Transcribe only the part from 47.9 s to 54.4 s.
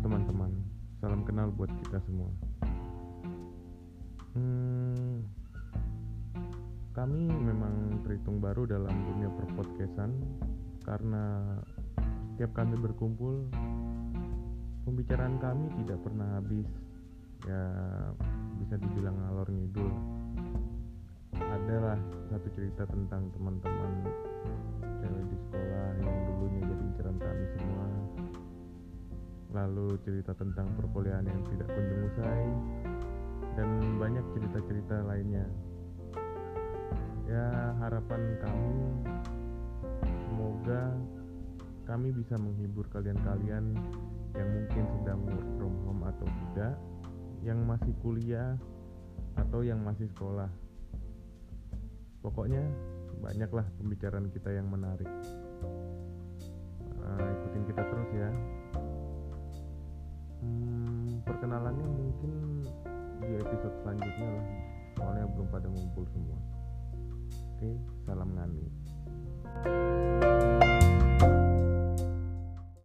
kuliah atau yang masih sekolah. Pokoknya banyaklah pembicaraan